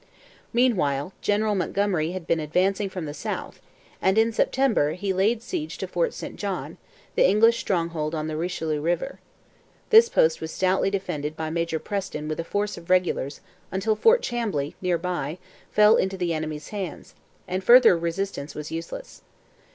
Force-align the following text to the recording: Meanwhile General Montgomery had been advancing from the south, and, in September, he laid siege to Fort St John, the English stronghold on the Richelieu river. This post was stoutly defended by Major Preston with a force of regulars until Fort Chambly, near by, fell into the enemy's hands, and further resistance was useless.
Meanwhile 0.51 1.13
General 1.21 1.53
Montgomery 1.53 2.11
had 2.13 2.25
been 2.25 2.39
advancing 2.39 2.89
from 2.89 3.05
the 3.05 3.13
south, 3.13 3.61
and, 4.01 4.17
in 4.17 4.33
September, 4.33 4.93
he 4.93 5.13
laid 5.13 5.43
siege 5.43 5.77
to 5.77 5.85
Fort 5.87 6.11
St 6.15 6.37
John, 6.37 6.79
the 7.13 7.27
English 7.29 7.59
stronghold 7.59 8.15
on 8.15 8.25
the 8.25 8.35
Richelieu 8.35 8.81
river. 8.81 9.19
This 9.91 10.09
post 10.09 10.41
was 10.41 10.51
stoutly 10.51 10.89
defended 10.89 11.37
by 11.37 11.51
Major 11.51 11.77
Preston 11.77 12.27
with 12.27 12.39
a 12.39 12.43
force 12.43 12.77
of 12.79 12.89
regulars 12.89 13.41
until 13.71 13.95
Fort 13.95 14.23
Chambly, 14.23 14.73
near 14.81 14.97
by, 14.97 15.37
fell 15.69 15.97
into 15.97 16.17
the 16.17 16.33
enemy's 16.33 16.69
hands, 16.69 17.13
and 17.47 17.63
further 17.63 17.95
resistance 17.95 18.55
was 18.55 18.71
useless. 18.71 19.21